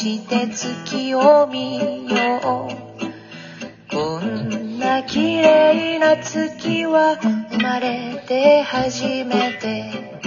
[0.00, 10.18] して月を見ようこんな綺麗な月は生まれて初めて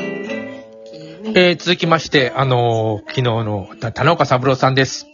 [1.36, 5.08] えー続きまして、あのー昨日のた田中三郎さんです。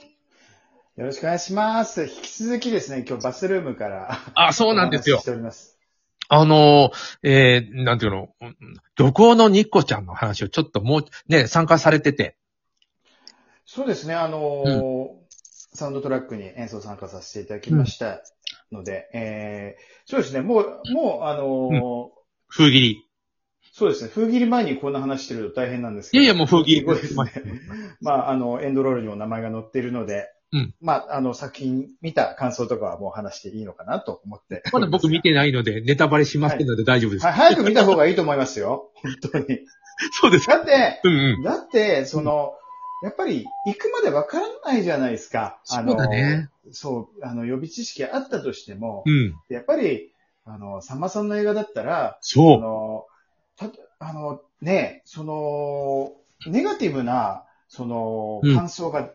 [0.98, 2.04] よろしくお願いします。
[2.04, 4.20] 引き続きですね、今日バスルームから。
[4.34, 5.24] あ、そうなんですよしし。
[5.24, 5.80] ております。
[6.28, 8.58] あのーえーなんていうの、うん
[8.98, 12.36] 旅行のニッコちゃんの話をちょっともう、ね、参加されてて。
[13.72, 15.20] そうですね、あのー
[15.72, 18.24] サウンドトラックに演奏参加させていただきました
[18.72, 22.10] ので、えー、そうですね、もう、もう、あのー
[22.48, 23.06] 風切り。
[23.72, 26.24] そうですね、風切り前にこんな話してると大変なんですけど。
[26.24, 26.80] いやいや、もう風切り。
[26.80, 27.32] すごいですね。
[28.02, 34.64] まあ、あの、エンドロールにも名前が載っているので、うんまあ、あの、作品見た感想とかはもう話していいのかなと思って。
[34.74, 37.26] まだ僕見てないので、ネタバレしませんので大丈夫です。
[37.28, 38.90] はい、早く見た方がいいと思いますよ。
[38.96, 39.46] 本当に。
[40.20, 40.58] そうですか。
[40.58, 41.44] だって、うんうん。
[41.44, 42.54] だって、その、
[43.02, 45.62] やっぱり行くまでわからないじゃないですか。
[45.70, 46.50] あのそうだね。
[46.72, 49.36] そう、あの、予備知識あったとしても、うん。
[49.50, 50.14] やっぱり、
[50.46, 52.60] あの、さんまさんの映画だったら、あそう。
[52.60, 53.06] の、
[53.56, 56.14] た、あの、ね、その、
[56.52, 59.14] ネガティブな、そのうん、感想が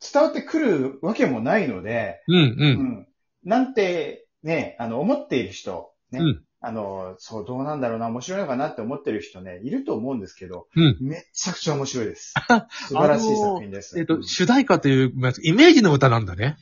[0.00, 2.38] 伝わってくるわけもないので、うんう。
[2.38, 3.08] うんん。
[3.42, 12.34] なんて、ね、あの、思っている人、ね、うんあの、そう、どうなんだろうな、面白いのかなって思ってる人ね、いると思うんですけど、うんめっちゃくちゃ面白いです。
[12.88, 13.98] 素晴らしい作品です。
[13.98, 16.56] えっと、主題歌という、まあイメージの歌なんだね。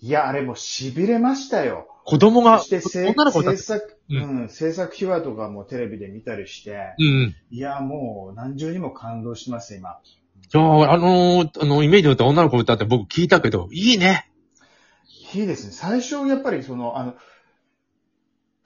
[0.00, 1.86] いや、あれも痺れましたよ。
[2.04, 3.58] 子供が、そして制女の子だって。
[3.58, 7.34] 制作、ううん、制作秘話とかもテレビで見たりして、うん。
[7.50, 9.98] いや、もう何重にも感動します、今。
[10.48, 14.30] じゃあ、あのーあの、イメージの歌、女の子の歌って僕聞いたけど、いいね。
[15.34, 15.72] いいですね。
[15.72, 17.14] 最初、やっぱりその、あの、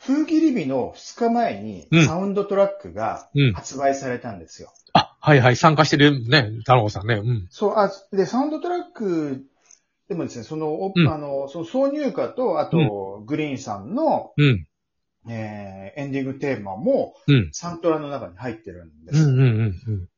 [0.06, 3.52] 風切り日の2日前にうんサウンドトラックがうん。
[3.52, 4.72] 発売されたんですよ。
[4.92, 7.14] あ、はいはい、参加してるね、太郎さんね。
[7.14, 7.46] うん。
[7.50, 9.44] そう、あ、で、サウンドトラック
[10.08, 14.66] でもですね、その、おうんあの、その挿入歌と、あと、グリーンさんの、うん。
[15.26, 17.48] えー、エンディングテーマも、うん。
[17.52, 19.24] サントラの中に入ってるんです。
[19.24, 19.60] うんうんうん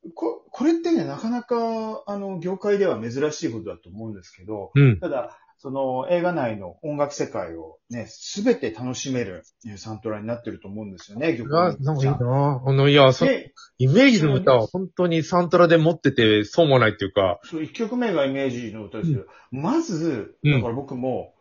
[0.05, 0.13] うん。
[0.15, 4.99] ここれってね、なかなか、あの、業界では珍しいことだと思うんですけど、うん。
[4.99, 12.62] ただ、その映画内の音楽世界をね、すべて楽しめるえーサントラになってると思うんですよね、曲あ、なんかいいな。
[12.65, 20.53] あの、いや、そ、で、イメージの歌は本当にサントラで持ってて、そうもないっていうか、そう、一曲目がイメージの歌ですけど、まず、うん。
[20.53, 21.34] だから僕も、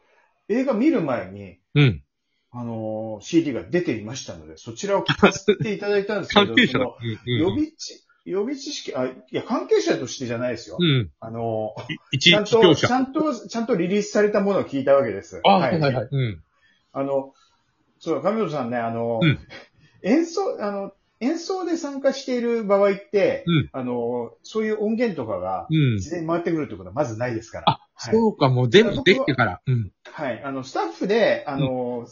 [0.48, 2.04] 映画見る前に、うん。
[2.52, 6.96] あのー CD が出ていましたので、そちらを聞かせていただいたんですけど、 その。
[7.26, 10.78] 予備知、予備知識、あ、いや、関係者としてじゃないですよ。
[10.80, 11.12] うん。
[11.20, 11.76] あの
[12.20, 12.86] ちゃんと、ち。
[12.88, 15.42] ゃんと、ちゃんとリリースされたものを聞いたわけです。
[15.44, 16.08] あ、はいはいはい。
[16.12, 16.44] うん。
[16.92, 17.34] あの、
[18.00, 19.40] そう、上本さんね、あの、うん
[20.02, 25.98] 演奏、あの、演奏で参加している場合って、うんあの、そういう音源とかがうん。
[25.98, 27.64] 事前に回ってくるってことはまずないですから。
[27.68, 28.14] あ、はい。
[28.14, 29.62] そうか、もう全部できてから。
[29.66, 29.92] うん。
[30.04, 30.44] はい。
[30.44, 32.06] あの、スタッフで、あの、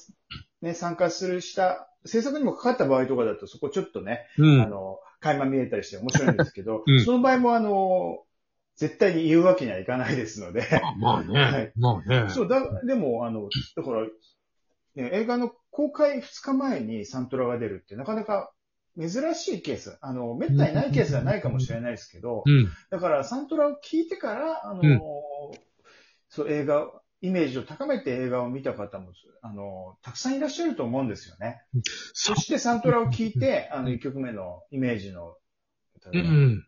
[0.62, 4.62] ね、参加するした、制作にもかかった場合とかだと、そこちょっとね、うん。
[4.62, 8.24] あの、垣間見えたりして面白いんですけど、うんその場合もあの、
[8.76, 11.80] 絶対に言うわけにはいかないですので、あまあはねい。
[11.80, 12.30] まあね。
[12.30, 14.02] そう、だ、でも、あの、だから、
[14.96, 18.52] ね、映画の公開2日前にサントラが出るってなかなか
[19.00, 19.98] 珍しいケース。
[20.02, 22.70] あの、めったにないケースではないかもしれないですけどう、ん。
[22.90, 25.02] だからサントラを聞いてから、あの、うん
[26.30, 26.90] そう、映画、
[27.24, 31.62] イメージを高めて映画を見た方も、あの、たくさんいらっしゃると思うんですよね。
[32.14, 35.38] そしてサントラを聞いて、あの、1曲目のイメージの
[36.12, 36.68] うんうん。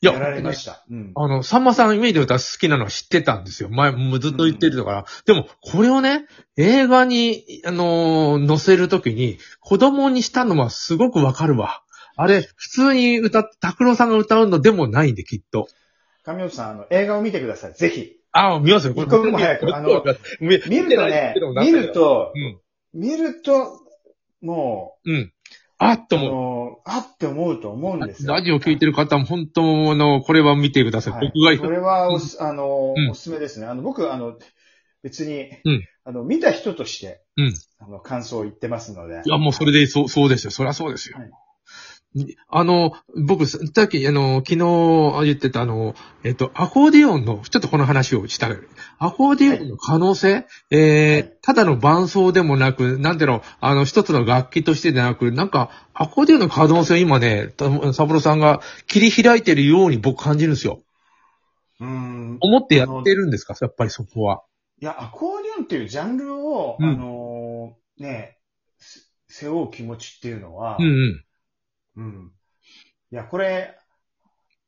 [0.00, 0.82] いや、やられました。
[0.90, 1.12] うん。
[1.14, 3.68] あの、さんまさんイメージの歌好きなのは知ってたんですよ。
[3.68, 5.04] 前、もうずっと言ってるから。
[5.26, 6.26] でも、これをね、
[6.56, 11.82] 映画に、あのー載せるときに、子供にしたのはすごくわかるわ。
[12.16, 15.68] あれ、普通に歌っ、拓郎さんが歌うのでもないんで、きっと。
[16.24, 17.74] 上本さん、あの、映画を見てください。
[17.74, 18.21] ぜひ。
[18.32, 18.94] ああ、見ますよ。
[18.94, 20.02] 一刻も早くあの
[20.40, 23.00] 見見るとね、見る、とう、ん。
[23.00, 23.78] 見ると、
[24.40, 25.32] もうん。
[25.78, 26.30] あっと思う。
[26.30, 28.32] の、あって思うと思うんですよ。
[28.32, 31.12] ラジオ聞いてる方も本当あの、これは見てください。
[31.12, 33.66] はい僕がこれはおす、あの、うんおすすめですね。
[33.66, 34.38] あの、僕、あの、
[35.02, 39.22] 別に、うんあの、見た人として、うんあの、感想を言ってますので。
[39.24, 40.50] いや、もうそれで、そう、そうですよ。
[40.50, 41.18] そりゃそうですよ。
[41.18, 41.30] はい
[42.48, 42.92] あの、
[43.26, 45.94] 僕、さっき、あの、昨日言ってた、あの、
[46.24, 48.56] えっと、アコーディオンの、ちょっとこの話をしたら、
[48.98, 60.82] アコーディオンの可能性、えーはいただの伴奏でもなく、なんていうの、あの、一つの楽器としてでなく、なんか、アコーディオンの可能性を今ね、たサブロさんが切り開いてるように僕感じるんですよ。
[61.80, 62.36] うん。
[62.40, 63.56] 思ってやってるんですか？
[63.60, 64.44] やっぱりそこは。
[64.80, 68.38] いや、アコーディオンっていうジャンルを、うんあの、ね、
[68.78, 71.24] せ背負う気持ちっていうのは、うんうん。
[71.96, 72.32] うん。
[73.10, 73.76] いや、これ、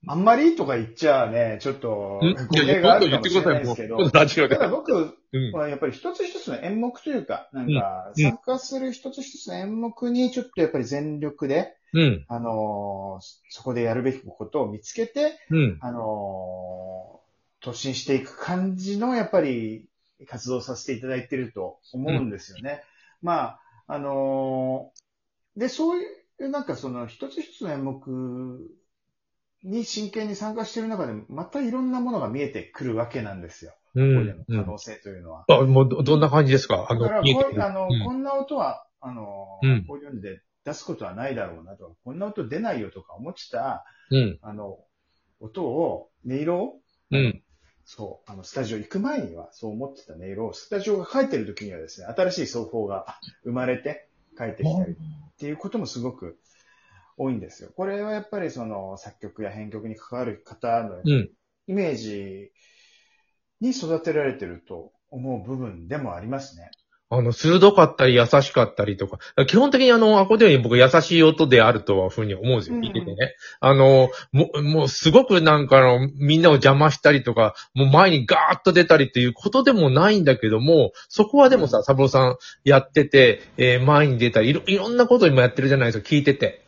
[0.06, 4.64] あんまりとか言っちゃね、ちょっとん、語弊があるかもしれないですけど、もうラジオでた。
[4.64, 4.92] だ僕
[5.32, 5.52] うん。
[5.52, 12.24] はやっぱり一つ一つの演目というか、なんか、うん参加する一つ一つの演目にちょっとやっぱり全力で、うん。
[12.28, 15.78] あのーそこでやるべきことを見つけて、うん。
[15.80, 19.86] あのー突進していく感じの、やっぱり、
[20.26, 22.82] 活動させていただいていると思うんですよね。
[23.22, 28.70] まあ、あのーで、そういう、なんかその、一つ一つの演目
[29.62, 33.72] に真剣に参加している中で、またいろんなものが見えてくるわけなんですよ。
[33.94, 34.44] うここでのん。
[34.48, 35.44] うん可能性というのは。
[35.48, 36.86] あ、もうど、どんな感じですか？
[36.88, 44.38] あのだから、こあの、うんこんな音は、あの、うんこういうので出すことはないだろうなとか、こんな音出ないよとか思ってた、うん。
[44.42, 44.78] あの、
[45.40, 47.42] 音を、音色を、うん。
[47.84, 53.06] そう、あの、スタジオ行く前にはそう思ってた音色を、スタジオが帰ってる時にはですね、新しい奏法が
[53.44, 54.96] 生まれて帰ってきたりっ
[55.36, 56.38] ていうこともすごく
[57.16, 57.70] 多いんですよ。
[57.76, 61.30] これはやっぱりその作曲や編曲に関わる方のうん。
[61.66, 62.52] イメージ
[63.60, 66.70] に育てられてると思う部分でもありますね。
[67.10, 73.34] あの、鋭かったり優しかったりとか、基本的にあの、アコーディオンに僕優しい音であるとはふうに思うんですよ、うん聞いててね。
[73.60, 86.64] あの、もう、もうすごくなんかあの、みんなを邪魔したりとか、もう前にガーッと出たりっていうことでもないんだけども、そこはでもさ、サボロさんやってて、えー前に出たり、いろ、いろんなこと今やってるじゃないですか、聞いてて。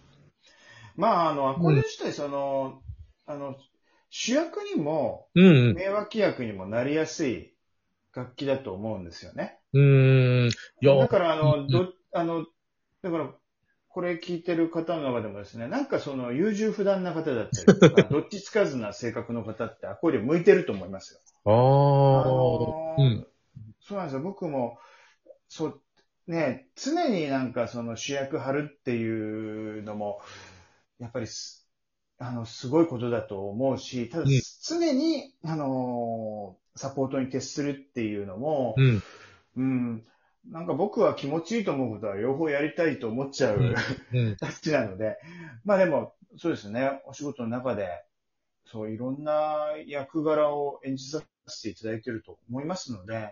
[0.96, 2.82] まあ、あの、アコーディオン自体、その、
[3.26, 3.56] あの、
[4.10, 5.74] 主役にも、うんうん。
[5.74, 7.54] 名脇役にもなりやすい
[8.14, 9.58] 楽器だと思うんですよね。
[9.76, 10.50] うーん。
[10.80, 12.46] いや、だから、あうんの、ど、あの、
[13.02, 13.34] だから、
[13.88, 21.20] これ聞いてる方の中でもですね、なんかその優柔不断な方だったりとか、 どっちつかずな性格の方ってアコーディオン向いてると思いますよ。
[21.44, 21.50] あ
[22.10, 23.26] ああ、のーうん。
[23.80, 24.22] そうなんですよ。
[24.22, 24.78] 僕も、
[25.48, 25.82] そう、
[26.28, 30.20] ね、常になんかその主役張るっていうのも、
[30.98, 31.68] やっぱりす、
[32.18, 39.02] あの、すごいことだと思うし、ただ、うん常に、あのーサポートに徹するっていうのも、うん。
[39.56, 40.02] うん、
[40.50, 43.74] なんか僕は気持ちいいと思うことは両方やりたいと思っちゃう、うん
[44.12, 44.36] うん。
[44.40, 45.16] たちなので、
[45.64, 47.88] まあでも、そうですね、お仕事の中で、
[48.66, 53.30] そういろんな役柄を演じさせていただいていると思いますので、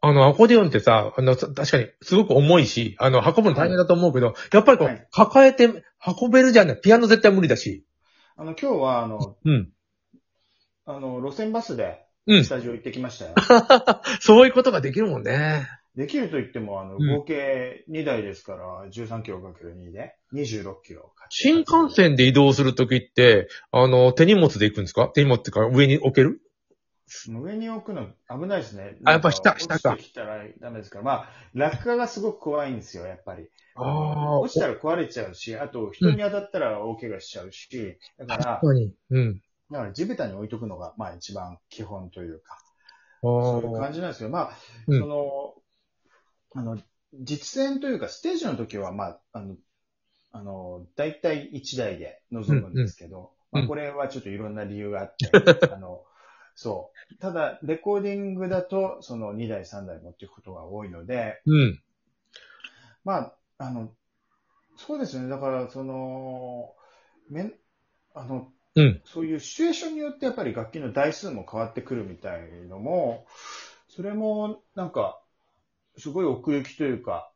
[0.00, 6.80] あの、アコーディオンってさ、あの、さ確かにすごく重いし、あの、運ぶの大変だと思うけど、やっぱりこう、はい抱えて運べるじゃない。
[6.80, 7.86] ピアノ絶対無理だし。
[8.36, 9.72] あの、今日は、あの、うん。
[10.84, 12.48] あの、路線バスでうんス。
[12.48, 13.34] タジオ行ってきましたよ。
[14.20, 15.66] そういうことができるもんね。
[15.96, 21.12] できると言っても、あの、うん合計2台ですから、13キロかける2で、26キロ。
[21.28, 25.08] 新幹線で移動するときって、あの、手荷物で行くんですか？
[25.08, 26.40] 手荷物っていうか上に置ける？
[27.28, 28.96] 上に置くの危ないですね。
[29.04, 31.04] あやっぱ下なん下か落ちてきたらダメですから。
[31.04, 33.48] まあ、落下がすごく怖いんですよ、やっぱり。
[33.76, 38.94] ああ、落ちたら壊れちゃうし、あと人に当たったら大怪我しちゃうし、だから、確かに。
[39.10, 39.42] うん。
[39.70, 42.58] だから地べたに置いとくのが、まあ一番基本というか、
[43.22, 43.80] あそういうあ。
[43.80, 44.28] 感じなんですよ。
[44.28, 44.50] まあ、
[44.86, 45.54] うんその、
[46.54, 46.78] あの、
[47.14, 49.56] 実演というか、ステージの時は、まあ、あの、
[50.32, 55.30] あの、大体1台で臨むんですけど、うんうんまあ、これはちょっといろんな理由があって、
[55.72, 56.04] あの、
[56.56, 57.16] そう。
[57.18, 61.82] ただ、レコーディングだと、その2台、3台持っていくことが多いので、うん。
[63.04, 63.92] まあ、あの、
[64.76, 65.28] そうですね。
[65.28, 66.74] だから、その、
[67.28, 67.54] めん、
[68.14, 69.02] あの、うん。
[69.04, 73.26] そういうシチュエーションによってやっぱり楽器の台数も変わってくるみたいのも、
[73.88, 75.20] それもなんか、
[75.96, 77.30] すごい奥行きというか、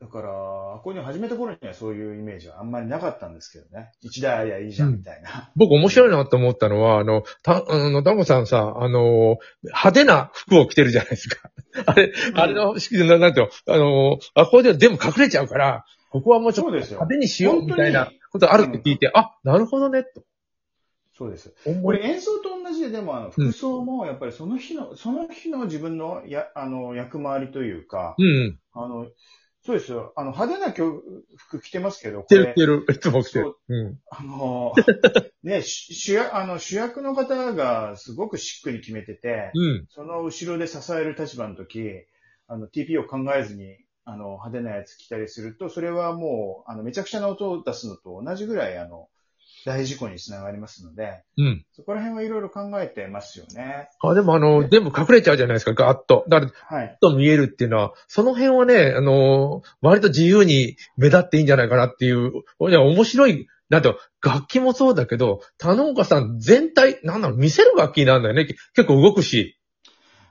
[0.00, 3.92] だから、ここに始めた頃にはそういうイメージはあんまりなかったんですけどね。
[4.00, 5.50] 一台ありゃいいじゃんみたいな。
[5.56, 11.50] 僕面白いなと思ったのは、あの、た、あの、ダモさんさ、あの、派手な服を着てるじゃないですか。
[11.84, 20.24] あれ、あれの、ななんていうの、あの、アコーディオン全部隠れちゃうから、ここはもうちょっと派手にしようみたいなことあるって聞いて、あ、なるほどね、と。
[21.20, 21.54] そうです。
[21.66, 28.58] 思いこれ演奏と同じで、でもあの、服装もやっぱりその日の、その日の自分のや、あの、役回りというか、うん。
[28.72, 29.06] あの、
[29.62, 30.14] そうですよ。
[30.16, 32.86] あの、派手な曲服着てますけど、こ着て着てる。
[32.88, 33.54] いつも着てる。
[33.68, 33.98] うん。
[34.10, 34.72] あの、
[35.44, 39.86] ね、し主役、あの、主役の方がすごくしっくり決めてて、うん。
[39.90, 42.06] その後ろで支える立場の時、
[42.46, 49.10] あの、TP を考えずに、あの、派手なやつ着たりすると、それはもう、あの、めちゃくちゃな音を出すのと同じぐらい、あの、
[49.64, 51.64] 大事故につながりますので、うん。
[51.72, 53.88] そこら辺はいろいろ考えてますよね。
[54.00, 56.24] あ、でもあの、全部隠れちゃうじゃないですか、ガーッと。
[56.28, 56.98] だから、はい。
[57.00, 62.32] と見えるっていうのは、その辺はね、あの、割と自由に目立っていいんじゃないかなっていう、
[62.68, 68.46] いや、面白い、なんと、楽器もそうだけど、田農家さん全体、なんだろう、見せる楽器なんだよね。
[68.74, 69.58] 結構動くし。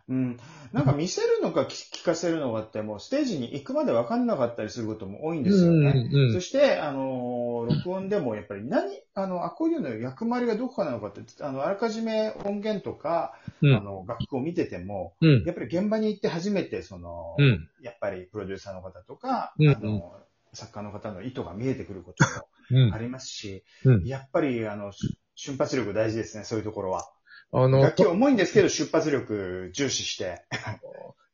[0.10, 0.40] うん。
[0.72, 5.92] なんか見せるのか聞聞かせるのかって、もうステージに行くまで分かんなかったりすることも多いんですよね。
[6.12, 15.44] うんうんそして、あのー、録音でもやっぱり何、あの、アコーディオンの役割がどこかなのかって、あの、あらかじめ音源とか、うんあの、楽譜を見てても、うん。
[15.44, 17.70] やっぱり現場に行って初めて、その、うん。
[17.82, 20.14] やっぱりプロデューサーの方とか、うんあの、
[20.54, 22.26] 作家の方の意図が見えてくること
[22.72, 22.98] うんもあ。
[23.00, 27.10] りますし、うんやっぱり、あの、し瞬発力大事ですね、そういうところは。
[27.51, 30.44] あの、楽器重いんですけど、出発力重視して。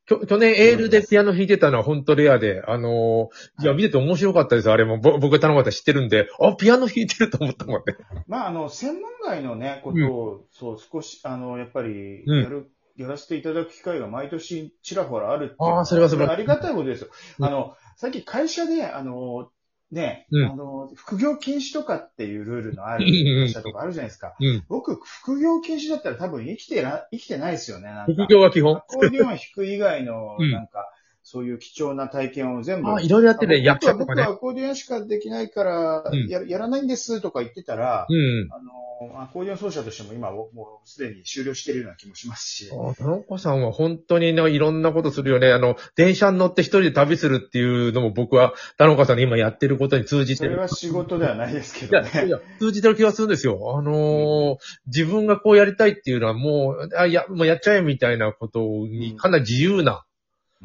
[0.07, 4.69] きょ去年エールでピアノ弾いてたのは本当レアで、あのーいや、見てて面白かったです。
[4.69, 7.95] あれも、ぼ僕が頼まれたら知ってるんで、あ、ピアノ弾いてると思ったもんね。
[8.27, 17.07] まあ、あの、専門外のね、ことを、そう、少し、あの、やっぱり、うんやる、やらせていただく機会が毎年ちらほらあるっていうのあーそれは素晴らしいありがたいことですよ。
[17.39, 19.49] うんあの、さっき会社で、あの、
[19.91, 24.35] ね、うんあの、副業禁止とかっていうルールのある会社とかあるじゃないですか。
[24.39, 24.65] うん。
[24.67, 28.13] 僕、副業禁止だったら多分生きてら、生きてないですよね、なんか。
[28.13, 28.81] 副業が基本ア。
[28.81, 30.91] コーディオン弾く以外の、うんなんか、
[31.27, 32.93] そういう貴重な体験を全部。
[32.93, 34.35] あ、いろいろやってて、役者とかね僕は。
[34.35, 38.47] アコーディオンしかできないから、うんややらないんですとか言ってたら、うん。
[38.51, 42.69] あの、アコーディオン奏者としても今、もうすでに終了してるような気もしますし。
[42.71, 45.51] あ田中さんは本当にね、いろんなことするよね。
[45.51, 50.51] あの、電車に乗って一人で旅するっていうのも僕は、田中さんに今やってることに通じてる。
[50.51, 52.27] それは仕事ではないですけどね。
[52.27, 53.75] いや、通じてる気がするんですよ。
[53.75, 54.55] あのー
[54.85, 60.05] 自分がこうやりたいっていうのはもう、あ、いや、もうやっちゃえみたいなことにかなり自由な、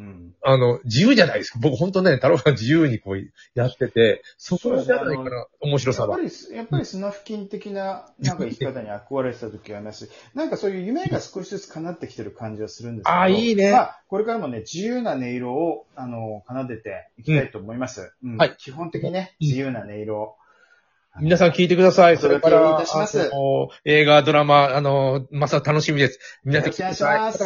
[0.01, 0.35] うん。
[0.41, 1.59] あの、自由じゃないですか。
[1.61, 6.45] 僕本当ね、太郎さん自由にこうやってて、そこじゃないかな、面白さはやっぱ。
[6.49, 13.19] り、やっぱりスナフキン的な、なんか生き方に憧れてた時がありますし、なんかそういう夢が少しずつ叶ってきてる感じはするんですけど。
[13.19, 18.11] あいいねまあ、これからもね、自由な音色を、あの、奏でていきたいと思います。
[18.23, 20.35] うんはい基本的にね、うん自由な音色を。
[21.19, 22.17] 皆さん聞いてください。
[22.17, 22.85] それから、
[23.83, 26.19] 映画、ドラマ、あの、まさ楽しみです。
[26.45, 27.19] 皆さん聞いてください。
[27.19, 27.45] ますまた